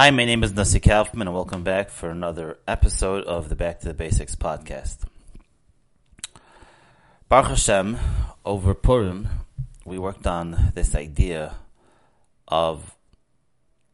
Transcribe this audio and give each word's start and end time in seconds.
Hi, 0.00 0.12
my 0.12 0.24
name 0.24 0.44
is 0.44 0.54
Nasi 0.54 0.78
Kaufman, 0.78 1.26
and 1.26 1.34
welcome 1.34 1.64
back 1.64 1.90
for 1.90 2.08
another 2.08 2.60
episode 2.68 3.24
of 3.24 3.48
the 3.48 3.56
Back 3.56 3.80
to 3.80 3.88
the 3.88 3.94
Basics 3.94 4.36
podcast. 4.36 4.98
Baruch 7.28 7.48
Hashem, 7.48 7.98
over 8.44 8.74
Purim, 8.74 9.28
we 9.84 9.98
worked 9.98 10.24
on 10.24 10.70
this 10.76 10.94
idea 10.94 11.56
of 12.46 12.96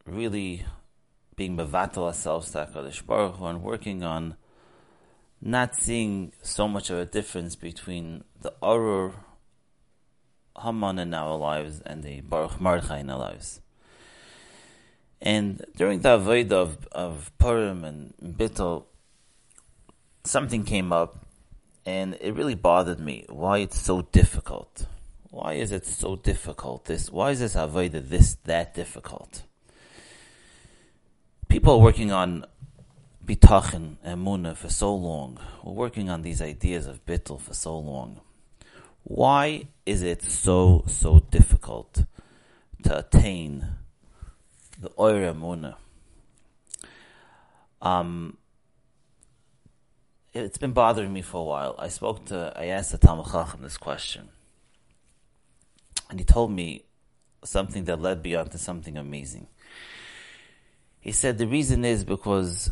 really 0.05 0.67
being 1.35 1.57
mevatel 1.57 2.05
ourselves 2.05 2.51
to 2.51 2.59
HaKadosh 2.59 3.03
Baruch 3.03 3.39
and 3.39 3.63
working 3.63 4.03
on 4.03 4.35
not 5.41 5.75
seeing 5.75 6.33
so 6.43 6.67
much 6.67 6.91
of 6.91 6.99
a 6.99 7.07
difference 7.07 7.55
between 7.55 8.23
the 8.39 8.53
Arur 8.61 9.13
Haman 10.61 10.99
in 10.99 11.15
our 11.15 11.35
lives 11.35 11.81
and 11.83 12.03
the 12.03 12.21
Baruch 12.21 12.61
Mordechai 12.61 12.99
in 12.99 13.09
our 13.09 13.17
lives. 13.17 13.61
And 15.25 15.65
during 15.75 16.01
the 16.01 16.19
avodah 16.19 16.51
of, 16.51 16.87
of 16.91 17.31
Purim 17.39 17.83
and 17.83 18.13
Bittel, 18.23 18.85
something 20.23 20.63
came 20.63 20.93
up 20.93 21.25
and 21.83 22.15
it 22.21 22.35
really 22.35 22.55
bothered 22.55 22.99
me 22.99 23.25
why 23.29 23.57
it's 23.57 23.79
so 23.79 24.03
difficult. 24.03 24.87
Why 25.31 25.53
is 25.53 25.71
it 25.71 25.85
so 25.85 26.15
difficult? 26.15 26.85
This 26.85 27.11
why 27.11 27.31
is 27.31 27.39
this 27.39 27.55
avodah 27.55 28.07
this 28.07 28.35
that 28.45 28.73
difficult? 28.73 29.43
People 31.47 31.73
are 31.73 31.79
working 31.79 32.11
on 32.11 32.45
bitachon 33.25 33.97
and 34.03 34.21
emuna 34.21 34.55
for 34.55 34.69
so 34.69 34.93
long. 34.95 35.39
We're 35.63 35.73
working 35.73 36.09
on 36.09 36.21
these 36.21 36.41
ideas 36.41 36.85
of 36.85 37.05
bittul 37.05 37.41
for 37.41 37.53
so 37.53 37.77
long. 37.77 38.21
Why 39.03 39.67
is 39.85 40.03
it 40.03 40.21
so 40.23 40.83
so 40.87 41.19
difficult 41.19 42.05
to 42.83 42.99
attain 42.99 43.75
the 44.79 44.89
Muna. 44.89 45.75
Um, 47.81 48.37
it's 50.33 50.57
been 50.57 50.73
bothering 50.73 51.13
me 51.13 51.21
for 51.21 51.41
a 51.41 51.43
while. 51.43 51.75
I 51.77 51.87
spoke 51.87 52.25
to, 52.25 52.53
I 52.55 52.65
asked 52.65 52.91
the 52.91 52.97
Talmid 52.97 53.31
Chacham 53.31 53.61
this 53.61 53.77
question, 53.77 54.29
and 56.09 56.19
he 56.19 56.25
told 56.25 56.51
me 56.51 56.85
something 57.43 57.85
that 57.85 58.01
led 58.01 58.23
me 58.23 58.35
on 58.35 58.49
to 58.49 58.57
something 58.57 58.97
amazing. 58.97 59.47
He 60.99 61.11
said 61.11 61.37
the 61.37 61.47
reason 61.47 61.85
is 61.85 62.03
because 62.03 62.71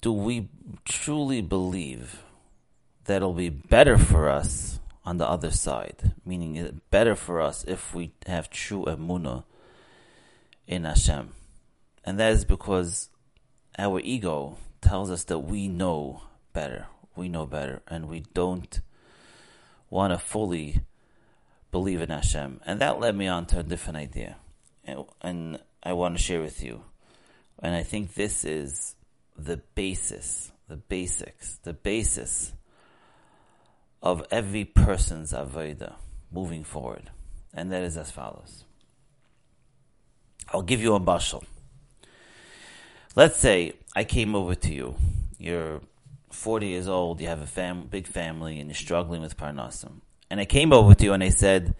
do 0.00 0.12
we 0.12 0.48
truly 0.84 1.40
believe 1.40 2.22
that 3.04 3.16
it'll 3.16 3.32
be 3.32 3.48
better 3.48 3.96
for 3.96 4.28
us 4.28 4.80
on 5.04 5.18
the 5.18 5.28
other 5.28 5.50
side? 5.50 6.12
Meaning, 6.24 6.80
better 6.90 7.14
for 7.14 7.40
us 7.40 7.64
if 7.64 7.94
we 7.94 8.12
have 8.26 8.50
true 8.50 8.84
emunah 8.86 9.44
in 10.66 10.84
Hashem. 10.84 11.30
And 12.04 12.18
that 12.18 12.32
is 12.32 12.44
because 12.44 13.10
our 13.78 14.00
ego 14.00 14.56
tells 14.80 15.10
us 15.10 15.24
that 15.24 15.40
we 15.40 15.68
know 15.68 16.22
better. 16.52 16.86
We 17.16 17.28
know 17.28 17.46
better. 17.46 17.82
And 17.88 18.08
we 18.08 18.20
don't 18.34 18.80
want 19.88 20.12
to 20.12 20.18
fully 20.18 20.80
believe 21.70 22.00
in 22.00 22.10
Hashem. 22.10 22.60
And 22.64 22.80
that 22.80 23.00
led 23.00 23.14
me 23.16 23.26
on 23.26 23.46
to 23.46 23.60
a 23.60 23.62
different 23.62 23.98
idea. 23.98 24.36
And, 25.20 25.58
I 25.82 25.94
want 25.94 26.14
to 26.16 26.22
share 26.22 26.42
with 26.42 26.62
you. 26.62 26.82
And 27.62 27.74
I 27.74 27.82
think 27.82 28.12
this 28.12 28.44
is 28.44 28.94
the 29.34 29.56
basis, 29.74 30.52
the 30.68 30.76
basics, 30.76 31.56
the 31.62 31.72
basis 31.72 32.52
of 34.02 34.26
every 34.30 34.66
person's 34.66 35.32
avodah 35.32 35.94
moving 36.30 36.64
forward. 36.64 37.10
And 37.54 37.72
that 37.72 37.82
is 37.82 37.96
as 37.96 38.10
follows. 38.10 38.64
I'll 40.52 40.62
give 40.62 40.82
you 40.82 40.94
a 40.94 41.00
mashal. 41.00 41.44
Let's 43.16 43.38
say 43.38 43.72
I 43.96 44.04
came 44.04 44.36
over 44.36 44.54
to 44.54 44.72
you. 44.72 44.94
You're 45.38 45.80
40 46.30 46.68
years 46.68 46.88
old, 46.88 47.20
you 47.20 47.26
have 47.26 47.42
a 47.42 47.46
fam- 47.46 47.88
big 47.90 48.06
family, 48.06 48.60
and 48.60 48.68
you're 48.68 48.74
struggling 48.74 49.20
with 49.20 49.36
parnasim. 49.36 50.00
And 50.30 50.38
I 50.38 50.44
came 50.44 50.72
over 50.72 50.94
to 50.94 51.04
you 51.04 51.12
and 51.12 51.24
I 51.24 51.30
said, 51.30 51.74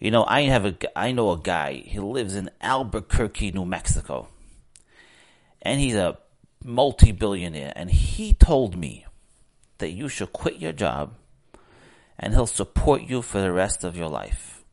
you 0.00 0.10
know, 0.10 0.24
I 0.26 0.42
have 0.42 0.64
a, 0.64 0.76
I 0.96 1.12
know 1.12 1.30
a 1.32 1.38
guy. 1.38 1.74
He 1.74 1.98
lives 2.00 2.34
in 2.34 2.50
Albuquerque, 2.62 3.52
New 3.52 3.66
Mexico, 3.66 4.28
and 5.60 5.80
he's 5.80 5.94
a 5.94 6.18
multi-billionaire. 6.64 7.74
And 7.76 7.90
he 7.90 8.32
told 8.32 8.76
me 8.76 9.04
that 9.78 9.90
you 9.90 10.08
should 10.08 10.32
quit 10.32 10.56
your 10.56 10.72
job, 10.72 11.14
and 12.18 12.32
he'll 12.32 12.46
support 12.46 13.02
you 13.02 13.20
for 13.20 13.40
the 13.40 13.52
rest 13.52 13.84
of 13.84 13.96
your 13.96 14.08
life. 14.08 14.64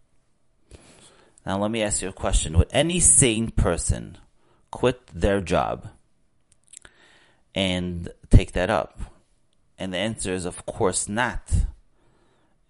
Now 1.46 1.60
let 1.60 1.72
me 1.72 1.82
ask 1.82 2.02
you 2.02 2.10
a 2.10 2.14
question. 2.14 2.58
Would 2.58 2.70
any 2.72 3.00
sane 3.02 3.52
person 3.52 4.18
quit 4.72 5.08
their 5.08 5.42
job 5.42 5.90
and 7.54 8.10
take 8.30 8.54
that 8.54 8.70
up? 8.70 9.00
And 9.78 9.94
the 9.94 9.98
answer 9.98 10.34
is 10.34 10.46
of 10.46 10.66
course 10.66 11.08
not. 11.08 11.52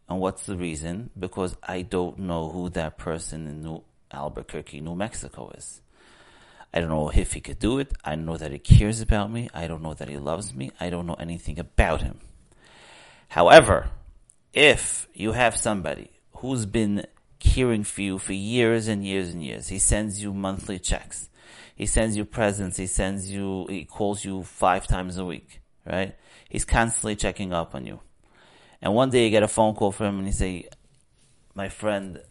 And 0.09 0.19
what's 0.19 0.45
the 0.45 0.57
reason? 0.57 1.09
Because 1.17 1.56
I 1.63 1.84
don't 1.84 2.19
know 2.19 2.50
who 2.50 2.69
that 2.69 2.97
person 2.97 3.47
in 3.47 3.63
New 3.63 3.84
Albuquerque, 4.11 4.81
New 4.81 4.95
Mexico 4.95 5.51
is. 5.56 5.81
I 6.73 6.79
don't 6.79 6.90
know 6.90 7.09
if 7.09 7.34
he 7.34 7.41
could 7.41 7.59
do 7.59 7.79
it. 7.79 7.94
I 8.03 8.16
know 8.16 8.38
that 8.38 8.51
he 8.51 8.59
cares 8.59 9.01
about 9.01 9.31
me. 9.31 9.50
I 9.53 9.67
don't 9.67 9.81
know 9.81 9.94
that 9.94 10.09
he 10.09 10.17
loves 10.17 10.53
me. 10.53 10.72
I 10.79 10.90
don't 10.90 11.06
know 11.06 11.16
anything 11.16 11.59
about 11.59 12.01
him. 12.01 12.19
However, 13.29 13.90
if 14.53 15.07
you 15.13 15.34
have 15.34 15.56
somebody 15.56 16.11
who's 16.35 16.66
been 16.66 17.06
caring 17.41 17.84
for 17.84 18.01
you 18.03 18.17
for 18.17 18.34
years 18.34 18.88
and 18.88 19.06
years 19.06 19.29
and 19.29 19.44
years. 19.44 19.67
He 19.67 19.79
sends 19.79 20.22
you 20.22 20.34
monthly 20.34 20.79
checks. 20.79 21.28
He 21.76 21.86
sends 21.86 22.18
you 22.18 22.26
presents. 22.26 22.78
He 22.78 22.88
sends 22.88 23.32
you, 23.32 23.66
he 23.70 23.86
calls 23.86 24.24
you 24.26 24.44
five 24.44 24.88
times 24.88 25.18
a 25.18 25.26
week, 25.26 25.62
right? 25.86 26.16
He's 26.50 26.66
constantly 26.66 27.16
checking 27.16 27.54
up 27.54 27.74
on 27.74 27.86
you. 27.86 28.02
And 28.82 28.94
one 28.94 29.09
day 29.09 29.26
you 29.26 29.30
get 29.30 29.44
a 29.44 29.48
phone 29.48 29.76
call 29.76 29.92
from 29.92 30.08
him 30.08 30.18
and 30.20 30.28
he 30.28 30.34
say, 30.34 30.70
my 31.54 31.70
friend, 31.70 32.22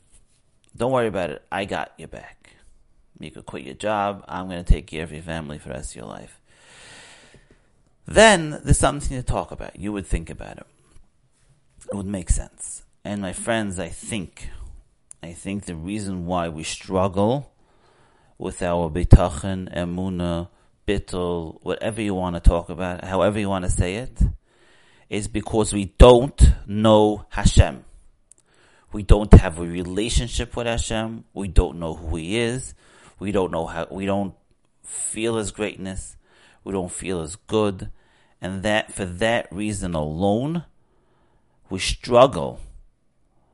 don't 0.77 0.93
worry 0.93 1.09
about 1.09 1.31
it. 1.31 1.43
I 1.51 1.65
got 1.65 1.93
your 1.97 2.09
back. 2.09 2.55
You 3.19 3.31
could 3.31 3.47
quit 3.47 3.65
your 3.65 3.75
job. 3.75 4.25
I'm 4.28 4.49
going 4.49 4.65
to 4.65 4.73
take 4.73 4.87
care 4.87 5.05
of 5.05 5.12
your 5.12 5.23
family 5.23 5.59
for 5.59 5.69
the 5.69 5.75
rest 5.75 5.93
of 5.93 5.97
your 5.97 6.07
life. 6.07 6.41
Then 8.07 8.61
there's 8.65 8.78
something 8.78 9.17
to 9.17 9.22
talk 9.22 9.53
about. 9.53 9.78
You 9.78 9.93
would 9.93 10.07
think 10.07 10.31
about 10.31 10.59
it. 10.59 10.67
It 11.91 11.95
would 11.95 12.07
make 12.07 12.31
sense. 12.31 12.84
And 13.05 13.21
my 13.22 13.33
friends, 13.33 13.78
I 13.78 13.89
think 13.89 14.49
I 15.22 15.33
think 15.33 15.65
the 15.67 15.75
reason 15.75 16.27
why 16.27 16.49
we 16.49 16.62
struggle 16.62 17.53
with 18.41 18.62
our 18.62 18.89
bitachon, 18.89 19.71
emuna, 19.77 20.49
bittul, 20.89 21.59
whatever 21.62 22.01
you 22.01 22.15
want 22.15 22.34
to 22.37 22.41
talk 22.41 22.71
about, 22.71 23.05
however 23.05 23.39
you 23.39 23.51
want 23.51 23.67
to 23.67 23.71
say 23.71 23.97
it, 23.97 24.19
is 25.11 25.28
because 25.28 25.75
we 25.75 25.84
don't 25.99 26.41
know 26.67 27.27
Hashem. 27.28 27.84
We 28.93 29.03
don't 29.03 29.33
have 29.34 29.59
a 29.59 29.67
relationship 29.67 30.56
with 30.56 30.67
Hashem. 30.67 31.25
We 31.34 31.49
don't 31.49 31.78
know 31.78 31.95
who 31.95 32.17
He 32.17 32.39
is. 32.39 32.75
We 33.19 33.31
don't 33.31 33.53
know 33.53 33.67
how, 33.67 33.87
we 33.91 34.06
don't 34.06 34.34
feel 34.83 35.37
His 35.37 35.51
greatness. 35.51 36.17
We 36.65 36.72
don't 36.72 36.91
feel 36.91 37.21
His 37.21 37.37
good. 37.37 37.91
And 38.41 38.62
that, 38.62 38.91
for 38.91 39.05
that 39.05 39.53
reason 39.53 39.95
alone, 39.95 40.65
we 41.69 41.78
struggle 41.78 42.59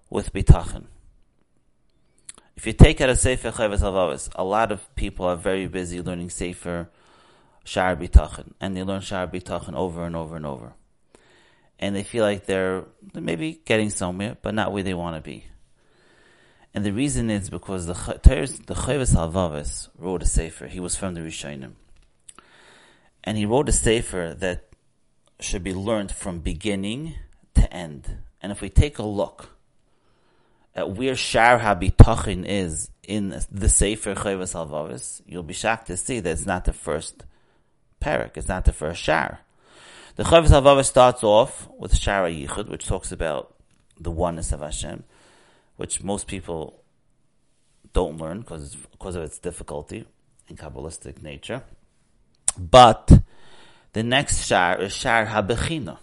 with 0.09 0.33
bitachon. 0.33 0.85
If 2.57 2.67
you 2.67 2.73
take 2.73 3.03
out 3.03 3.11
a 3.11 3.17
Sefer 3.17 3.51
Chovos 3.51 3.81
HaLevavos, 3.81 4.31
a 4.35 4.43
lot 4.43 4.73
of 4.73 4.95
people 4.97 5.27
are 5.27 5.37
very 5.37 5.67
busy 5.67 6.01
learning 6.01 6.31
Sefer 6.31 6.89
Shar 7.65 7.95
Bitachon, 7.97 8.53
and 8.61 8.75
they 8.75 8.83
learn 8.83 9.03
Shar 9.03 9.27
Bitachon 9.27 9.75
over 9.75 10.05
and 10.07 10.17
over 10.17 10.37
and 10.37 10.47
over. 10.47 10.73
And 11.79 11.95
they 11.95 12.03
feel 12.03 12.25
like 12.25 12.47
they're, 12.47 12.85
maybe 13.13 13.61
getting 13.67 13.91
somewhere, 13.91 14.39
but 14.41 14.55
not 14.55 14.73
where 14.73 14.83
they 14.83 14.95
want 14.95 15.17
to 15.17 15.21
be. 15.21 15.45
And 16.73 16.83
the 16.83 16.93
reason 16.93 17.29
is 17.29 17.51
because 17.51 17.87
the 17.87 17.93
the 17.93 18.75
Chovos 18.75 19.15
HaLevavos 19.15 19.89
wrote 19.99 20.23
a 20.23 20.27
Sefer. 20.27 20.67
He 20.67 20.81
was 20.81 20.97
from 20.97 21.13
the 21.13 21.21
Rishonim. 21.21 21.73
And 23.23 23.37
he 23.37 23.45
wrote 23.45 23.69
a 23.69 23.73
Sefer 23.73 24.35
that 24.39 24.69
should 25.41 25.63
be 25.63 25.75
learned 25.75 26.13
from 26.13 26.39
beginning 26.39 27.17
to 27.55 27.71
end. 27.73 28.17
And 28.41 28.51
if 28.51 28.63
we 28.63 28.71
take 28.71 28.99
a 28.99 29.03
look 29.03 29.56
uh, 30.77 30.87
where 30.87 31.17
Shar 31.17 31.59
HaBitachon 31.59 32.45
is 32.47 32.91
in 33.03 33.41
the 33.51 33.69
Sefer 33.69 34.15
Chovos 34.15 34.55
HaLevavos, 34.55 35.23
you'll 35.27 35.43
be 35.43 35.55
shocked 35.55 35.87
to 35.87 35.97
see 35.97 36.21
that 36.21 36.31
it's 36.31 36.47
not 36.47 36.65
the 36.65 36.73
first 36.73 37.25
perek, 38.01 38.37
it's 38.37 38.49
not 38.49 38.65
the 38.65 38.73
first 38.73 39.01
Shar. 39.01 39.41
The 40.17 40.25
Chovos 40.25 40.49
HaLevavos 40.49 40.87
starts 40.87 41.25
off 41.25 41.69
with 41.79 41.97
Shar 41.97 42.29
Yichud, 42.29 42.69
which 42.69 42.87
talks 42.87 43.11
about 43.11 43.55
the 43.99 44.11
oneness 44.11 44.53
of 44.53 44.61
Hashem, 44.61 45.05
which 45.77 46.03
most 46.03 46.27
people 46.27 46.83
don't 47.93 48.19
learn 48.19 48.41
because 48.41 48.75
because 48.75 49.17
of 49.17 49.23
its 49.23 49.39
difficulty 49.39 50.05
and 50.49 50.59
Kabbalistic 50.59 51.23
nature. 51.23 51.63
But 52.59 53.23
the 53.93 54.03
next 54.03 54.45
Shar 54.45 54.81
is 54.83 54.95
Shar 54.95 55.27
HaBechina. 55.27 55.99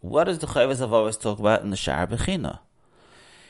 What 0.00 0.24
does 0.24 0.38
the 0.38 0.46
Chovos 0.46 0.76
HaLevavos 0.76 1.20
talk 1.20 1.40
about 1.40 1.62
in 1.62 1.70
the 1.70 1.76
Shar 1.76 2.06
HaBechina? 2.06 2.60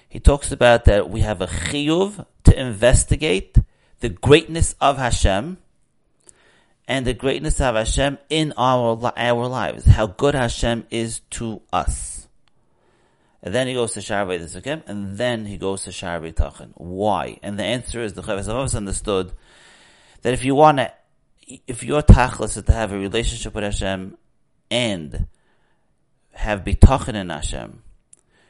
He 0.09 0.21
talks 0.21 0.51
about 0.53 0.85
that 0.87 1.11
we 1.11 1.21
have 1.21 1.41
a 1.41 1.47
chiyuv 1.47 2.25
to 2.45 2.61
investigate 2.61 3.59
the 4.01 4.09
greatness 4.09 4.75
of 4.81 4.97
Hashem 4.97 5.59
and 6.87 7.07
the 7.07 7.13
greatness 7.13 7.61
of 7.61 7.75
Hashem 7.75 8.19
in 8.31 8.55
our, 8.57 9.13
our 9.17 9.47
lives, 9.47 9.85
how 9.85 10.07
good 10.07 10.35
Hashem 10.35 10.87
is 10.91 11.21
to 11.31 11.61
us. 11.73 12.29
And 13.43 13.55
then 13.55 13.69
he 13.69 13.75
goes 13.75 13.93
to 13.93 14.01
Shar 14.01 14.29
again, 14.29 14.83
and 14.87 15.17
then 15.17 15.47
he 15.47 15.59
goes 15.59 15.85
to 15.85 15.93
Shar 15.93 16.21
Tachin. 16.21 16.73
Why? 16.75 17.39
And 17.43 17.59
the 17.59 17.65
answer 17.65 18.03
is 18.03 18.15
the 18.15 18.23
always 18.23 18.75
understood 18.75 19.33
that 20.23 20.33
if 20.33 20.45
you 20.45 20.55
want 20.55 20.79
to, 20.79 20.93
if 21.67 21.85
your 21.85 22.03
tachlis 22.03 22.57
is 22.57 22.65
to 22.65 22.73
have 22.73 22.93
a 22.93 22.99
relationship 22.99 23.55
with 23.55 23.65
Hashem 23.65 24.17
and 24.71 25.29
have 26.33 26.65
bitachon 26.65 27.15
in 27.15 27.31
Hashem, 27.31 27.83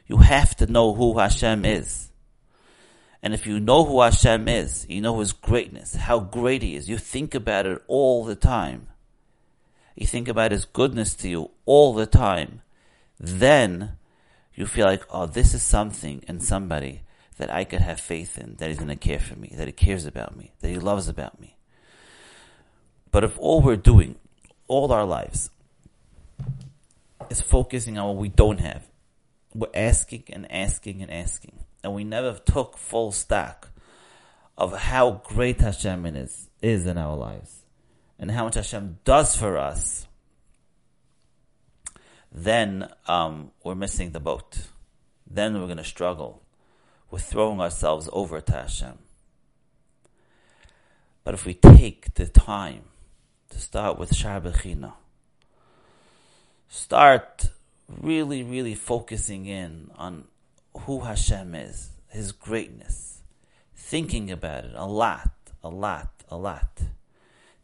you 0.09 0.17
have 0.17 0.55
to 0.55 0.65
know 0.65 0.93
who 0.93 1.19
Hashem 1.19 1.63
is. 1.63 2.09
And 3.21 3.33
if 3.33 3.45
you 3.45 3.59
know 3.59 3.85
who 3.85 4.01
Hashem 4.01 4.47
is, 4.47 4.85
you 4.89 5.01
know 5.01 5.19
His 5.19 5.33
greatness, 5.33 5.95
how 5.95 6.19
great 6.19 6.63
He 6.63 6.75
is, 6.75 6.89
you 6.89 6.97
think 6.97 7.35
about 7.35 7.67
it 7.67 7.81
all 7.87 8.25
the 8.25 8.35
time. 8.35 8.87
You 9.95 10.07
think 10.07 10.27
about 10.27 10.51
His 10.51 10.65
goodness 10.65 11.13
to 11.15 11.29
you 11.29 11.51
all 11.65 11.93
the 11.93 12.07
time. 12.07 12.63
Then 13.19 13.97
you 14.55 14.65
feel 14.65 14.87
like, 14.87 15.03
oh, 15.11 15.27
this 15.27 15.53
is 15.53 15.61
something 15.61 16.23
and 16.27 16.41
somebody 16.41 17.03
that 17.37 17.53
I 17.53 17.63
could 17.63 17.81
have 17.81 17.99
faith 17.99 18.37
in, 18.37 18.55
that 18.55 18.69
He's 18.69 18.79
going 18.79 18.89
to 18.89 18.95
care 18.95 19.19
for 19.19 19.37
me, 19.37 19.53
that 19.57 19.67
He 19.67 19.73
cares 19.73 20.05
about 20.05 20.35
me, 20.35 20.53
that 20.61 20.69
He 20.69 20.79
loves 20.79 21.07
about 21.07 21.39
me. 21.39 21.57
But 23.11 23.23
if 23.23 23.37
all 23.37 23.61
we're 23.61 23.75
doing, 23.75 24.15
all 24.67 24.91
our 24.91 25.05
lives, 25.05 25.51
is 27.29 27.41
focusing 27.41 27.97
on 27.97 28.07
what 28.07 28.17
we 28.17 28.29
don't 28.29 28.59
have, 28.59 28.88
we're 29.53 29.67
asking 29.73 30.23
and 30.29 30.51
asking 30.51 31.01
and 31.01 31.11
asking, 31.11 31.63
and 31.83 31.93
we 31.93 32.03
never 32.03 32.33
took 32.33 32.77
full 32.77 33.11
stock 33.11 33.69
of 34.57 34.77
how 34.77 35.21
great 35.25 35.61
Hashem 35.61 36.05
is, 36.05 36.49
is 36.61 36.85
in 36.85 36.97
our 36.97 37.15
lives, 37.15 37.63
and 38.17 38.31
how 38.31 38.45
much 38.45 38.55
Hashem 38.55 38.99
does 39.05 39.35
for 39.35 39.57
us, 39.57 40.07
then 42.31 42.89
um, 43.07 43.51
we're 43.63 43.75
missing 43.75 44.11
the 44.11 44.19
boat. 44.19 44.67
Then 45.29 45.53
we're 45.53 45.67
going 45.67 45.77
to 45.77 45.83
struggle 45.83 46.43
with 47.09 47.23
throwing 47.23 47.59
ourselves 47.59 48.09
over 48.13 48.41
to 48.41 48.51
Hashem. 48.51 48.99
But 51.23 51.33
if 51.33 51.45
we 51.45 51.53
take 51.53 52.13
the 52.15 52.27
time 52.27 52.83
to 53.49 53.59
start 53.59 53.97
with 53.97 54.15
Shar 54.15 54.39
Bechina. 54.39 54.93
Start 56.67 57.49
really, 58.01 58.43
really 58.43 58.75
focusing 58.75 59.45
in 59.45 59.89
on 59.97 60.25
who 60.81 61.01
Hashem 61.01 61.55
is, 61.55 61.89
His 62.07 62.31
greatness, 62.31 63.21
thinking 63.75 64.31
about 64.31 64.65
it 64.65 64.71
a 64.75 64.87
lot, 64.87 65.31
a 65.63 65.69
lot, 65.69 66.09
a 66.29 66.37
lot, 66.37 66.81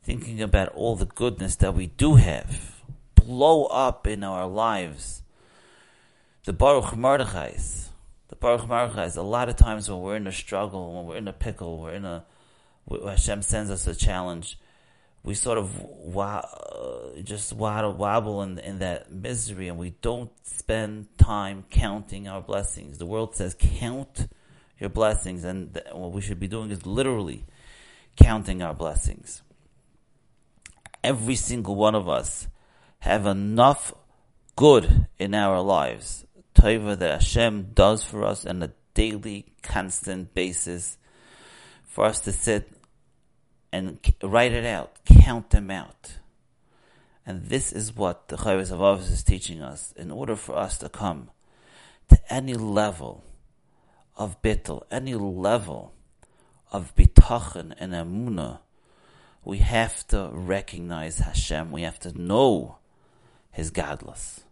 thinking 0.04 0.42
about 0.42 0.70
all 0.70 0.96
the 0.96 1.06
goodness 1.06 1.56
that 1.58 1.74
we 1.74 1.88
do 1.88 2.16
have, 2.16 2.82
blow 3.16 3.66
up 3.66 4.08
in 4.08 4.24
our 4.24 4.48
lives. 4.48 5.22
The 6.46 6.54
Baruch 6.54 6.96
Mordechai's, 6.96 7.90
the 8.28 8.36
Baruch 8.36 8.68
Mordechai's, 8.68 9.16
a 9.16 9.24
lot 9.24 9.50
of 9.50 9.56
times 9.56 9.90
when 9.90 10.02
we're 10.02 10.16
in 10.16 10.28
a 10.28 10.32
struggle, 10.32 10.96
when 10.96 11.06
we're 11.06 11.18
in 11.18 11.28
a 11.28 11.34
pickle, 11.34 11.80
we're 11.80 11.94
in 11.94 12.06
a, 12.06 12.26
Hashem 13.04 13.42
sends 13.42 13.72
us 13.72 13.88
a 13.88 13.96
challenge, 13.96 14.60
we 15.26 15.34
sort 15.34 15.58
of 15.58 15.72
uh, 16.16 17.20
just 17.24 17.52
waddle, 17.52 17.94
wobble 17.94 18.44
in, 18.44 18.60
in 18.60 18.78
that 18.80 19.12
misery 19.12 19.68
and 19.68 19.78
we 19.78 19.90
don't 20.02 20.32
spend 20.44 21.08
time 21.18 21.66
counting 21.72 22.28
our 22.28 22.42
blessings. 22.42 23.00
The 23.00 23.08
world 23.08 23.36
says 23.36 23.56
count 23.60 24.28
your 24.80 24.92
blessings 24.92 25.44
and 25.44 25.74
th- 25.74 25.88
what 25.94 26.12
we 26.12 26.22
should 26.22 26.40
be 26.40 26.48
doing 26.48 26.70
is 26.70 26.86
literally 26.86 27.44
counting 28.16 28.62
our 28.62 28.76
blessings. 28.76 29.42
Every 31.04 31.36
single 31.36 31.76
one 31.76 31.96
of 31.96 32.08
us 32.08 32.48
have 33.00 33.26
enough 33.26 33.96
good 34.56 35.08
in 35.18 35.34
our 35.34 35.60
lives. 35.60 36.24
Taiva 36.54 36.98
that 37.00 37.22
Hashem 37.22 37.72
does 37.74 38.04
for 38.04 38.24
us 38.24 38.46
on 38.46 38.62
a 38.62 38.72
daily, 38.94 39.54
constant 39.64 40.36
basis 40.36 41.00
for 41.84 42.06
us 42.06 42.20
to 42.20 42.32
sit 42.32 42.75
and 43.76 44.00
write 44.24 44.54
it 44.54 44.66
out, 44.66 45.00
count 45.06 45.50
them 45.50 45.70
out. 45.70 46.20
And 47.26 47.48
this 47.48 47.74
is 47.74 47.94
what 47.94 48.30
the 48.30 48.38
Chovos 48.38 48.72
HaLevavos 48.72 49.12
is 49.12 49.24
teaching 49.24 49.62
us. 49.62 49.94
In 49.98 50.12
order 50.12 50.38
for 50.38 50.56
us 50.56 50.78
to 50.78 50.88
come 50.88 51.30
to 52.08 52.18
any 52.34 52.54
level 52.54 53.24
of 54.16 54.42
bittul, 54.42 54.84
any 54.90 55.14
level 55.16 55.94
of 56.72 56.96
bitachon 56.96 57.74
and 57.78 57.92
emunah, 57.92 58.60
we 59.44 59.58
have 59.58 60.08
to 60.08 60.30
recognize 60.32 61.18
Hashem. 61.18 61.72
We 61.72 61.82
have 61.82 62.00
to 62.00 62.18
know 62.18 62.78
His 63.52 63.72
gadlus. 63.72 64.44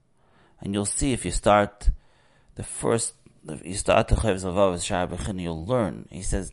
And 0.59 0.73
you'll 0.73 0.85
see 0.85 1.13
if 1.13 1.23
you 1.23 1.31
start 1.31 1.91
the 2.55 2.63
first, 2.63 3.13
if 3.47 3.65
you 3.65 3.75
start 3.75 4.09
the 4.09 4.15
Chovos 4.15 4.43
HaLevavos 4.43 4.83
Shar 4.83 5.07
you'll 5.39 5.65
learn. 5.65 6.09
He 6.11 6.23
says, 6.23 6.51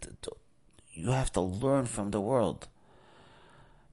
you 0.92 1.10
have 1.10 1.32
to 1.32 1.40
learn 1.40 1.86
from 1.86 2.10
the 2.10 2.20
world. 2.20 2.68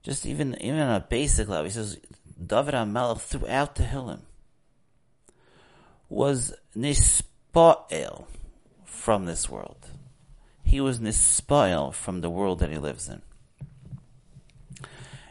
Just 0.02 0.26
even 0.26 0.56
even 0.60 0.80
on 0.80 0.94
a 0.94 1.00
basic 1.00 1.48
level, 1.48 1.64
he 1.64 1.70
says 1.70 1.98
David 2.44 2.74
HaMelech 2.74 3.20
throughout 3.20 3.74
the 3.74 3.84
Tehillim 3.84 4.20
was 6.08 6.54
nispael 6.76 8.24
from 8.84 9.26
this 9.26 9.48
world. 9.48 9.90
He 10.64 10.80
was 10.80 11.00
nispael 11.00 11.92
from 11.92 12.20
the 12.20 12.30
world 12.30 12.60
that 12.60 12.70
he 12.70 12.78
lives 12.78 13.08
in, 13.08 13.22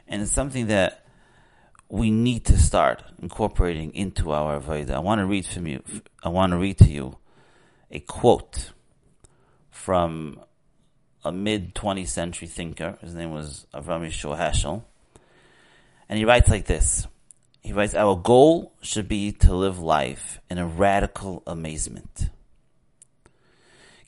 and 0.08 0.22
it's 0.22 0.32
something 0.32 0.68
that 0.68 1.06
we 1.90 2.12
need 2.12 2.44
to 2.46 2.58
start 2.58 3.04
incorporating 3.22 3.94
into 3.94 4.32
our 4.32 4.60
avodah. 4.60 4.92
I 4.92 5.00
want 5.00 5.20
to 5.20 5.26
read 5.26 5.46
from 5.46 5.68
you. 5.68 5.82
I 6.22 6.30
want 6.30 6.52
to 6.52 6.58
read 6.58 6.78
to 6.80 6.90
you 6.90 7.18
a 7.90 8.00
quote 8.00 8.72
from 9.70 10.42
a 11.28 11.32
mid 11.32 11.76
20th 11.76 12.08
century 12.08 12.48
thinker. 12.48 12.98
His 13.02 13.14
name 13.14 13.32
was 13.32 13.66
Avram 13.74 14.06
Yeshua 14.06 14.38
Heschel. 14.38 14.84
And 16.10 16.18
he 16.18 16.26
writes 16.26 16.50
like 16.50 16.66
this. 16.66 17.08
He 17.62 17.74
writes, 17.74 17.94
Our 17.94 18.16
goal 18.16 18.74
should 18.82 19.08
be 19.08 19.32
to 19.34 19.54
live 19.54 19.80
life 19.80 20.40
in 20.50 20.58
a 20.58 20.66
radical 20.66 21.44
amazement. 21.46 22.30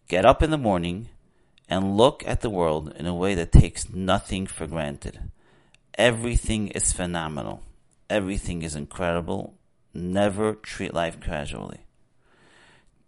Get 0.08 0.26
up 0.26 0.42
in 0.42 0.50
the 0.50 0.58
morning 0.58 1.10
and 1.68 1.98
look 1.98 2.24
at 2.26 2.42
the 2.42 2.50
world 2.50 2.94
in 2.96 3.06
a 3.06 3.14
way 3.14 3.36
that 3.36 3.52
takes 3.52 3.90
nothing 3.90 4.48
for 4.48 4.66
granted. 4.66 5.20
Everything 5.96 6.70
is 6.70 6.94
phenomenal. 6.94 7.62
Everything 8.10 8.64
is 8.64 8.76
incredible. 8.76 9.56
Never 9.94 10.54
treat 10.54 10.94
life 10.94 11.20
casually. 11.20 11.82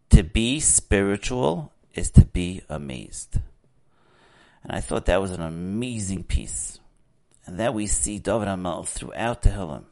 To 0.10 0.24
be 0.24 0.60
spiritual 0.60 1.72
is 1.94 2.12
to 2.12 2.25
be 2.25 2.62
amazed. 2.70 3.39
And 4.63 4.72
I 4.72 4.80
thought 4.80 5.06
that 5.06 5.22
was 5.22 5.32
an 5.32 5.41
amazing 5.41 6.24
piece. 6.24 6.80
And 7.46 7.60
that 7.60 7.74
we 7.74 7.88
see 7.88 8.20
David 8.20 8.48
HaMelech 8.48 8.88
throughout 8.88 9.41
the 9.41 9.50
Tehillim. 9.50 9.86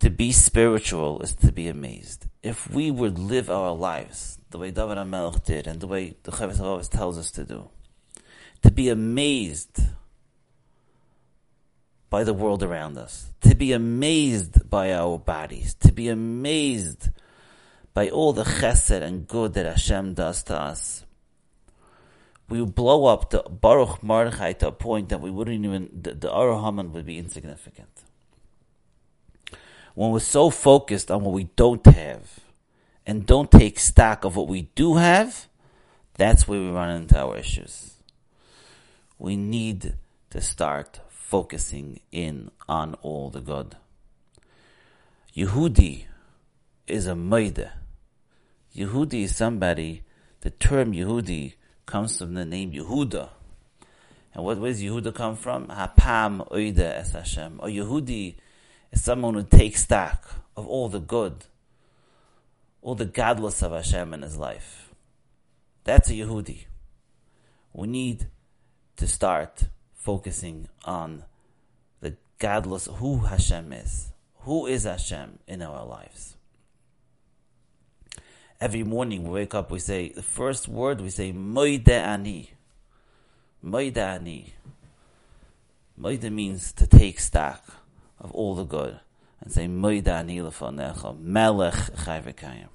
To 0.00 0.10
be 0.10 0.32
spiritual 0.32 1.20
is 1.22 1.34
to 1.36 1.52
be 1.52 1.68
amazed. 1.68 2.26
If 2.42 2.68
we 2.68 2.90
would 2.90 3.18
live 3.18 3.48
our 3.50 3.72
lives 3.72 4.38
the 4.50 4.58
way 4.58 4.70
David 4.70 4.98
HaMelech 4.98 5.44
did 5.44 5.66
and 5.66 5.80
the 5.80 5.86
way 5.86 6.16
the 6.24 6.32
Chovos 6.32 6.58
HaLevavos 6.58 6.88
tells 6.88 7.18
us 7.18 7.30
to 7.32 7.44
do, 7.44 7.68
to 8.62 8.70
be 8.70 8.88
amazed 8.88 9.80
by 12.10 12.24
the 12.24 12.34
world 12.34 12.62
around 12.62 12.98
us, 12.98 13.32
to 13.40 13.54
be 13.54 13.72
amazed 13.72 14.68
by 14.68 14.92
our 14.92 15.18
bodies, 15.18 15.74
to 15.74 15.92
be 15.92 16.08
amazed 16.08 17.10
by 17.94 18.10
all 18.10 18.32
the 18.32 18.44
chesed 18.44 19.02
and 19.02 19.26
good 19.26 19.54
that 19.54 19.66
Hashem 19.66 20.14
does 20.14 20.42
to 20.44 20.58
us, 20.58 21.04
we 22.52 22.60
would 22.60 22.74
blow 22.74 23.06
up 23.06 23.30
the 23.30 23.42
Baruch 23.48 24.02
Mordechai 24.02 24.52
to 24.52 24.68
a 24.68 24.72
point 24.72 25.08
that 25.08 25.22
we 25.22 25.30
wouldn't 25.30 25.64
even, 25.64 25.88
the, 26.02 26.12
the 26.12 26.30
Haman 26.30 26.92
would 26.92 27.06
be 27.06 27.16
insignificant. 27.16 27.88
When 29.94 30.10
we're 30.10 30.18
so 30.18 30.50
focused 30.50 31.10
on 31.10 31.24
what 31.24 31.32
we 31.32 31.44
don't 31.56 31.86
have 31.86 32.40
and 33.06 33.24
don't 33.24 33.50
take 33.50 33.78
stock 33.78 34.26
of 34.26 34.36
what 34.36 34.48
we 34.48 34.68
do 34.74 34.96
have, 34.96 35.48
that's 36.12 36.46
where 36.46 36.60
we 36.60 36.68
run 36.68 36.90
into 36.90 37.18
our 37.18 37.38
issues. 37.38 37.94
We 39.18 39.34
need 39.34 39.94
to 40.28 40.42
start 40.42 41.00
focusing 41.08 42.00
in 42.10 42.50
on 42.68 42.96
all 43.00 43.30
the 43.30 43.40
good. 43.40 43.76
Yehudi 45.34 46.04
is 46.86 47.06
a 47.06 47.14
maida. 47.14 47.72
Yehudi 48.76 49.22
is 49.22 49.34
somebody, 49.34 50.02
the 50.42 50.50
term 50.50 50.92
Yehudi 50.92 51.54
comes 51.86 52.18
from 52.18 52.34
the 52.34 52.44
name 52.44 52.72
Yehuda. 52.72 53.28
And 54.34 54.44
what, 54.44 54.58
where 54.58 54.70
does 54.70 54.82
Yehuda 54.82 55.14
come 55.14 55.36
from? 55.36 55.66
Hapam 55.66 56.48
oida 56.50 56.98
es 56.98 57.12
Hashem. 57.12 57.60
Or 57.62 57.68
Yehudi 57.68 58.36
is 58.90 59.02
someone 59.02 59.34
who 59.34 59.42
takes 59.42 59.82
stock 59.82 60.42
of 60.56 60.66
all 60.66 60.88
the 60.88 61.00
good, 61.00 61.44
all 62.80 62.94
the 62.94 63.06
gadlus 63.06 63.62
of 63.62 63.72
Hashem 63.72 64.14
in 64.14 64.22
his 64.22 64.36
life. 64.36 64.94
That's 65.84 66.08
a 66.10 66.14
Yehudi. 66.14 66.64
We 67.72 67.88
need 67.88 68.26
to 68.96 69.06
start 69.06 69.64
focusing 69.94 70.68
on 70.84 71.24
the 72.00 72.16
gadlus 72.38 72.94
who 72.96 73.18
Hashem 73.18 73.72
is. 73.72 74.12
Who 74.40 74.66
is 74.66 74.84
Hashem 74.84 75.38
in 75.46 75.62
our 75.62 75.84
lives? 75.84 76.36
Every 78.62 78.84
morning 78.84 79.24
we 79.24 79.30
wake 79.30 79.56
up, 79.56 79.72
we 79.72 79.80
say, 79.80 80.10
the 80.10 80.22
first 80.22 80.68
word, 80.68 81.00
we 81.00 81.10
say, 81.10 81.32
Moide 81.32 81.88
Ani. 81.88 82.50
Moide 83.60 83.96
Ani. 83.96 84.54
Moide 86.00 86.30
means 86.30 86.70
to 86.74 86.86
take 86.86 87.18
stock 87.18 87.82
of 88.20 88.30
all 88.30 88.54
the 88.54 88.62
good 88.62 89.00
and 89.40 89.50
say, 89.50 89.66
Moide 89.66 90.06
Ani 90.06 90.38
lefanecha, 90.38 91.18
Melech 91.18 91.74
Chai 92.04 92.20
V'kayam. 92.20 92.68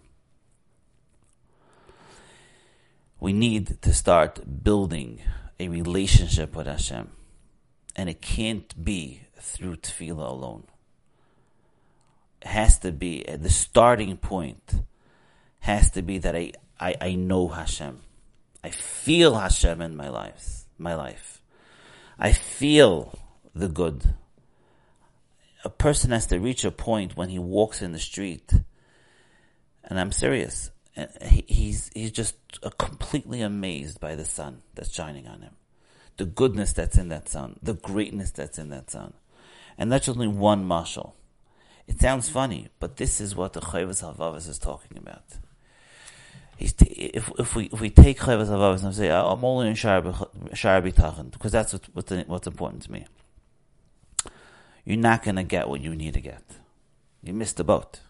We 3.21 3.31
need 3.31 3.81
to 3.81 3.93
start 3.93 4.41
building 4.65 5.21
a 5.57 5.69
relationship 5.69 6.53
with 6.53 6.67
Hashem. 6.67 7.11
And 7.95 8.09
it 8.09 8.21
can't 8.21 8.83
be 8.83 9.21
through 9.39 9.77
tefillah 9.77 10.31
alone. 10.31 10.65
It 12.41 12.49
has 12.49 12.77
to 12.79 12.91
be, 12.91 13.23
the 13.23 13.49
starting 13.49 14.17
point 14.17 14.81
has 15.67 15.91
to 15.91 16.01
be 16.01 16.17
that 16.19 16.33
I, 16.33 16.53
I, 16.79 16.95
I 17.01 17.15
know 17.15 17.49
Hashem. 17.49 17.99
I 18.63 18.69
feel 18.69 19.35
Hashem 19.35 19.81
in 19.81 19.97
my 19.97 20.07
life, 20.07 20.63
my 20.77 20.95
life. 20.95 21.41
I 22.17 22.31
feel 22.31 23.19
the 23.53 23.67
good. 23.67 24.15
A 25.65 25.69
person 25.69 26.11
has 26.11 26.25
to 26.27 26.39
reach 26.39 26.63
a 26.63 26.71
point 26.71 27.17
when 27.17 27.27
he 27.27 27.37
walks 27.37 27.81
in 27.81 27.91
the 27.91 27.99
street, 27.99 28.53
and 29.83 29.99
I'm 29.99 30.13
serious, 30.13 30.71
he's, 31.21 31.91
he's 31.93 32.11
just 32.11 32.35
completely 32.77 33.41
amazed 33.41 33.99
by 33.99 34.15
the 34.15 34.25
sun 34.25 34.61
that's 34.73 34.95
shining 34.95 35.27
on 35.27 35.41
him. 35.41 35.55
The 36.15 36.25
goodness 36.25 36.71
that's 36.71 36.97
in 36.97 37.09
that 37.09 37.27
sun, 37.27 37.59
the 37.61 37.73
greatness 37.73 38.31
that's 38.31 38.57
in 38.57 38.69
that 38.69 38.89
sun. 38.89 39.15
And 39.77 39.91
that's 39.91 40.07
only 40.07 40.27
one 40.27 40.65
mashal. 40.65 41.11
It 41.87 41.99
sounds 41.99 42.29
funny, 42.29 42.69
but 42.79 42.95
this 42.95 43.19
is 43.19 43.35
what 43.35 43.51
the 43.51 43.59
Chovos 43.59 44.01
HaLevavos 44.01 44.47
is 44.47 44.59
talking 44.59 44.97
about. 44.97 45.23
If, 47.17 47.31
if 47.39 47.55
we 47.55 47.65
if 47.65 47.81
we 47.81 47.89
take 47.89 48.19
Chovos 48.19 48.47
HaLevavos 48.47 48.83
and 48.83 48.93
say 48.93 49.09
I'm 49.09 49.43
only 49.43 49.67
in 49.67 49.75
Shar 49.75 50.01
Bitachon 50.01 51.31
because 51.31 51.51
that's 51.51 51.73
what, 51.73 51.83
what's, 51.93 52.11
what's 52.27 52.47
important 52.47 52.83
to 52.83 52.91
me, 52.91 53.07
you're 54.85 54.97
not 54.97 55.23
going 55.23 55.37
to 55.37 55.43
get 55.43 55.67
what 55.67 55.81
you 55.81 55.95
need 55.95 56.13
to 56.13 56.21
get. 56.21 56.43
You 57.23 57.33
missed 57.33 57.57
the 57.57 57.63
boat. 57.63 58.01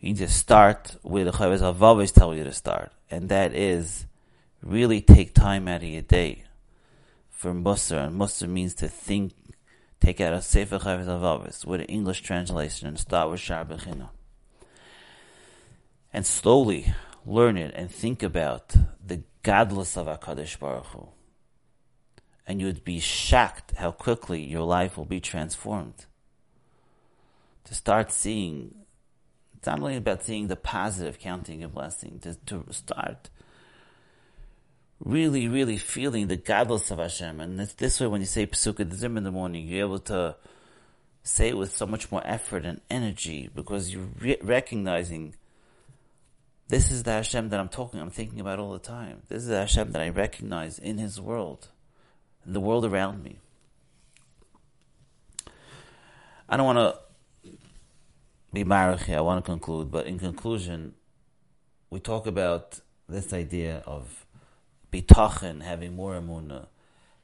You 0.00 0.08
need 0.08 0.18
to 0.18 0.28
start 0.28 0.96
where 1.02 1.24
the 1.24 1.30
Chovos 1.30 1.60
HaLevavos 1.60 2.12
tell 2.12 2.34
you 2.34 2.44
to 2.44 2.52
start, 2.52 2.90
and 3.10 3.28
that 3.28 3.54
is 3.54 4.06
really 4.60 5.00
take 5.00 5.34
time 5.34 5.68
out 5.68 5.82
of 5.82 5.88
your 5.88 6.02
day 6.02 6.44
for 7.30 7.54
Musar, 7.54 8.08
and 8.08 8.20
Musar 8.20 8.48
means 8.48 8.74
to 8.74 8.88
think, 8.88 9.32
take 10.00 10.20
out 10.20 10.34
a 10.34 10.42
Sefer 10.42 10.80
Chovos 10.80 11.06
HaLevavos 11.06 11.64
with 11.64 11.80
an 11.82 11.86
English 11.86 12.22
translation 12.22 12.88
and 12.88 12.98
start 12.98 13.30
with 13.30 13.38
Shar. 13.38 13.64
And 16.12 16.26
slowly 16.26 16.92
learn 17.28 17.56
it 17.56 17.72
and 17.74 17.90
think 17.90 18.22
about 18.22 18.74
the 19.04 19.22
gadlus 19.44 19.96
of 19.96 20.06
HaKadosh 20.06 20.58
Baruch 20.58 20.86
Hu. 20.86 21.08
And 22.46 22.60
you 22.60 22.66
would 22.66 22.84
be 22.84 22.98
shocked 22.98 23.72
how 23.76 23.90
quickly 23.90 24.42
your 24.42 24.62
life 24.62 24.96
will 24.96 25.04
be 25.04 25.20
transformed. 25.20 26.06
To 27.64 27.74
start 27.74 28.10
seeing 28.10 28.74
it's 29.58 29.66
not 29.66 29.80
only 29.80 29.96
about 29.96 30.22
seeing 30.22 30.46
the 30.46 30.54
positive, 30.54 31.18
counting 31.18 31.64
a 31.64 31.68
blessing, 31.68 32.20
to, 32.20 32.36
to 32.46 32.64
start 32.72 33.28
really, 35.00 35.48
really 35.48 35.76
feeling 35.76 36.28
the 36.28 36.36
gadlus 36.36 36.92
of 36.92 36.98
Hashem. 36.98 37.40
And 37.40 37.60
it's 37.60 37.74
this 37.74 38.00
way 38.00 38.06
when 38.06 38.20
you 38.20 38.26
say 38.26 38.46
Pesukah 38.46 38.92
Zim 38.92 39.16
in 39.16 39.24
the 39.24 39.32
morning, 39.32 39.66
you're 39.66 39.86
able 39.86 39.98
to 40.00 40.36
say 41.24 41.48
it 41.48 41.56
with 41.56 41.76
so 41.76 41.86
much 41.86 42.12
more 42.12 42.22
effort 42.24 42.64
and 42.64 42.80
energy 42.88 43.50
because 43.52 43.92
you're 43.92 44.08
re- 44.20 44.38
recognizing 44.42 45.34
this 46.68 46.90
is 46.90 47.02
the 47.02 47.12
Hashem 47.12 47.48
that 47.48 47.58
I'm 47.58 47.68
talking, 47.68 48.00
I'm 48.00 48.10
thinking 48.10 48.40
about 48.40 48.58
all 48.58 48.72
the 48.72 48.78
time. 48.78 49.22
This 49.28 49.42
is 49.42 49.48
the 49.48 49.60
Hashem 49.60 49.92
that 49.92 50.02
I 50.02 50.10
recognize 50.10 50.78
in 50.78 50.98
His 50.98 51.20
world, 51.20 51.68
in 52.46 52.52
the 52.52 52.60
world 52.60 52.84
around 52.84 53.24
me. 53.24 53.38
I 56.48 56.56
don't 56.56 56.66
want 56.66 56.78
to 56.78 57.50
be 58.52 58.64
ma'arich, 58.64 59.14
I 59.14 59.20
want 59.22 59.44
to 59.44 59.50
conclude, 59.50 59.90
but 59.90 60.06
in 60.06 60.18
conclusion, 60.18 60.94
we 61.90 62.00
talk 62.00 62.26
about 62.26 62.80
this 63.08 63.32
idea 63.32 63.82
of 63.86 64.26
bitachon, 64.92 65.62
having 65.62 65.96
more 65.96 66.14
emuna, 66.14 66.66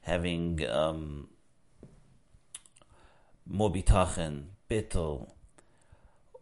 having 0.01 0.67
um, 0.67 1.27
more 3.47 3.71
bitachon, 3.71 4.45
bittul, 4.69 5.31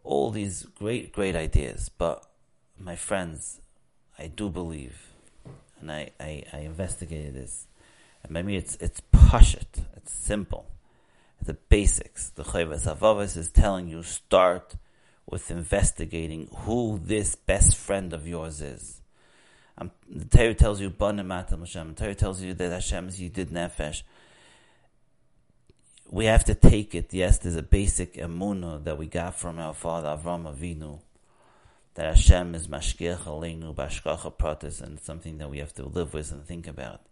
all 0.02 0.30
these 0.30 0.64
great, 0.78 1.12
great 1.12 1.36
ideas. 1.36 1.90
But 1.90 2.26
my 2.78 2.96
friends, 2.96 3.60
I 4.18 4.26
do 4.28 4.48
believe, 4.48 5.10
and 5.80 5.90
I, 5.90 6.10
I, 6.20 6.44
I 6.52 6.58
investigated 6.60 7.34
this, 7.34 7.66
and 8.22 8.32
maybe 8.32 8.56
it's 8.56 8.76
it's 8.76 9.00
pashut, 9.12 9.84
it's 9.96 10.12
simple 10.12 10.66
the 11.44 11.54
basics. 11.54 12.30
The 12.30 12.42
Chovos 12.42 12.86
HaLevavos 12.86 13.36
is 13.36 13.50
telling 13.50 13.88
you 13.88 14.02
start 14.02 14.76
with 15.26 15.50
investigating 15.50 16.48
who 16.60 17.00
this 17.02 17.34
best 17.34 17.76
friend 17.76 18.12
of 18.12 18.26
yours 18.26 18.60
is. 18.60 19.00
Um, 19.76 19.90
the 20.08 20.24
Torah 20.24 20.54
tells 20.54 20.80
you 20.80 20.90
Banamat 20.90 21.58
Hashem. 21.58 21.94
The 21.94 22.02
Torah 22.02 22.14
tells 22.14 22.42
you 22.42 22.54
that 22.54 22.72
Hashem 22.72 23.08
is 23.08 23.20
Yedid 23.20 23.46
Nefesh. 23.46 24.02
We 26.10 26.26
have 26.26 26.44
to 26.44 26.54
take 26.54 26.94
it. 26.94 27.12
Yes, 27.12 27.38
there's 27.38 27.56
a 27.56 27.62
basic 27.62 28.14
emuna 28.14 28.84
that 28.84 28.98
we 28.98 29.06
got 29.06 29.38
from 29.38 29.58
our 29.58 29.74
father 29.74 30.08
Avram 30.08 30.44
Avinu. 30.44 31.00
That 31.94 32.06
Hashem 32.06 32.54
is 32.54 32.66
Mashgiach 32.66 33.24
Aleinu 33.24 33.74
Bashkacha 33.74 34.36
Pratis 34.36 34.80
and 34.82 35.00
something 35.00 35.38
that 35.38 35.48
we 35.48 35.58
have 35.58 35.72
to 35.74 35.86
live 35.86 36.12
with 36.12 36.32
and 36.32 36.44
think 36.44 36.66
about. 36.66 37.02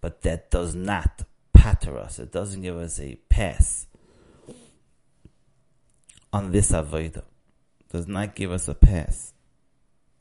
But 0.00 0.22
that 0.22 0.50
does 0.50 0.74
not 0.74 1.22
patur 1.56 1.96
us. 1.96 2.18
It 2.18 2.32
doesn't 2.32 2.62
give 2.62 2.76
us 2.76 2.98
a 3.00 3.16
pass 3.28 3.86
on 6.32 6.50
this 6.50 6.72
avodah. 6.72 7.22
Does 7.90 8.06
not 8.06 8.34
give 8.34 8.50
us 8.50 8.68
a 8.68 8.74
pass 8.74 9.32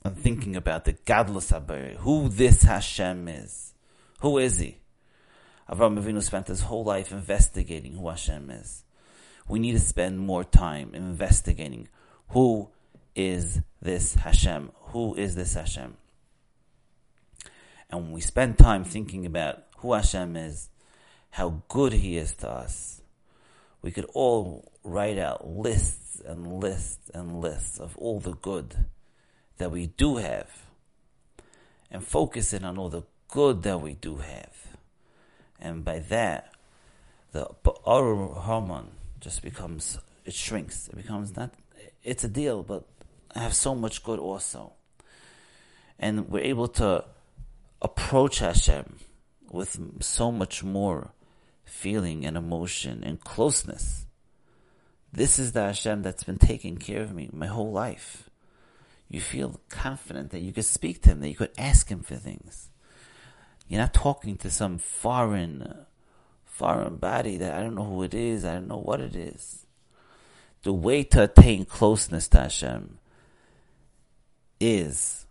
on 0.05 0.15
thinking 0.15 0.55
about 0.55 0.85
the 0.85 0.93
gadlus 0.93 1.51
avodah. 1.51 1.97
Who 1.97 2.29
this 2.29 2.63
Hashem 2.63 3.27
is. 3.27 3.73
Who 4.21 4.37
is 4.37 4.59
he? 4.59 4.77
Avram 5.69 6.01
Avinu 6.01 6.23
spent 6.23 6.47
his 6.47 6.61
whole 6.61 6.83
life 6.83 7.11
investigating 7.11 7.95
who 7.95 8.07
Hashem 8.07 8.49
is. 8.51 8.83
We 9.47 9.59
need 9.59 9.73
to 9.73 9.79
spend 9.79 10.19
more 10.19 10.43
time 10.43 10.93
investigating 10.93 11.87
who 12.29 12.69
is 13.17 13.61
this 13.81 14.13
Hashem? 14.13 14.71
Who 14.91 15.15
is 15.15 15.35
this 15.35 15.55
Hashem? 15.55 15.97
And 17.89 18.03
when 18.03 18.11
we 18.11 18.21
spend 18.21 18.59
time 18.59 18.83
thinking 18.83 19.25
about 19.25 19.63
who 19.77 19.93
Hashem 19.93 20.37
is, 20.37 20.69
how 21.31 21.63
good 21.67 21.93
He 21.93 22.15
is 22.15 22.33
to 22.35 22.49
us, 22.49 23.01
we 23.81 23.91
could 23.91 24.05
all 24.13 24.71
write 24.83 25.17
out 25.17 25.47
lists 25.47 26.21
and 26.25 26.59
lists 26.59 27.09
and 27.13 27.41
lists 27.41 27.79
of 27.79 27.97
all 27.97 28.19
the 28.19 28.33
good 28.33 28.85
that 29.57 29.71
we 29.71 29.87
do 29.87 30.17
have 30.17 30.49
and 31.89 32.03
focus 32.03 32.53
in 32.53 32.63
on 32.63 32.77
all 32.77 32.89
the 32.89 33.03
good 33.29 33.63
that 33.63 33.81
we 33.81 33.93
do 33.93 34.17
have. 34.17 34.77
And 35.59 35.83
by 35.83 35.99
that, 35.99 36.53
the 37.31 37.49
Arur 37.85 38.41
Haman 38.41 38.89
just 39.19 39.41
becomes, 39.41 39.97
it 40.23 40.33
shrinks. 40.33 40.87
It 40.89 40.97
becomes 40.97 41.35
not, 41.35 41.53
it's 42.03 42.23
a 42.23 42.29
deal, 42.29 42.61
but 42.61 42.85
have 43.37 43.55
so 43.55 43.75
much 43.75 44.03
good 44.03 44.19
also. 44.19 44.73
And 45.99 46.29
we're 46.29 46.43
able 46.43 46.67
to 46.69 47.05
approach 47.81 48.39
Hashem 48.39 48.97
with 49.51 49.79
so 50.01 50.31
much 50.31 50.63
more 50.63 51.11
feeling 51.65 52.25
and 52.25 52.37
emotion 52.37 53.03
and 53.03 53.19
closeness. 53.21 54.05
This 55.11 55.39
is 55.39 55.51
the 55.51 55.63
Hashem 55.63 56.01
that's 56.01 56.23
been 56.23 56.37
taking 56.37 56.77
care 56.77 57.01
of 57.01 57.13
me 57.13 57.29
my 57.31 57.47
whole 57.47 57.71
life. 57.71 58.29
You 59.09 59.21
feel 59.21 59.59
confident 59.69 60.31
that 60.31 60.41
you 60.41 60.51
could 60.51 60.65
speak 60.65 61.01
to 61.03 61.11
Him, 61.11 61.21
that 61.21 61.29
you 61.29 61.35
could 61.35 61.51
ask 61.57 61.89
Him 61.89 62.01
for 62.01 62.15
things. 62.15 62.69
You're 63.67 63.81
not 63.81 63.93
talking 63.93 64.37
to 64.37 64.49
some 64.49 64.77
foreign, 64.77 65.85
foreign 66.45 66.97
body 66.97 67.37
that 67.37 67.53
I 67.55 67.61
don't 67.61 67.75
know 67.75 67.85
who 67.85 68.03
it 68.03 68.13
is, 68.13 68.43
I 68.45 68.53
don't 68.53 68.67
know 68.67 68.77
what 68.77 69.01
it 69.01 69.15
is. 69.15 69.65
The 70.63 70.73
way 70.73 71.03
to 71.03 71.23
attain 71.23 71.65
closeness 71.65 72.27
to 72.29 72.39
Hashem 72.41 72.97
is 74.59 75.25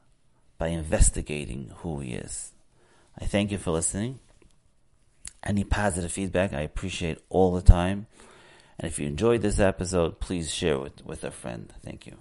by 0.59 0.69
investigating 0.69 1.73
who 1.79 2.01
He 2.01 2.15
is. 2.15 2.53
I 3.19 3.25
thank 3.25 3.51
you 3.51 3.59
for 3.59 3.71
listening. 3.71 4.21
Any 5.43 5.65
positive 5.65 6.13
feedback, 6.13 6.53
I 6.53 6.63
appreciate 6.63 7.19
all 7.29 7.53
the 7.53 7.63
time. 7.63 8.07
And 8.79 8.91
if 8.91 8.99
you 8.99 9.07
enjoyed 9.07 9.43
this 9.43 9.59
episode, 9.59 10.21
please 10.21 10.53
share 10.53 10.85
it 10.87 11.03
with 11.05 11.25
a 11.25 11.31
friend. 11.31 11.73
Thank 11.83 12.07
you. 12.07 12.17